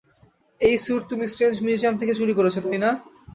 এই 0.61 0.75
স্যুট 0.83 1.03
তুমি 1.09 1.25
strange 1.27 1.55
museum 1.65 1.95
থেকে 1.97 2.13
চুরি 2.19 2.33
করেছো, 2.35 2.59
তাই 2.65 2.79
না? 2.85 2.89